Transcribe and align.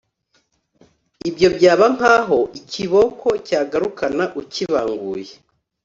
Ibyo 1.29 1.47
byaba 1.57 1.85
nk’aho 1.95 2.39
ikiboko 2.59 3.27
cyagarukana 3.47 4.25
ukibanguye, 4.41 5.33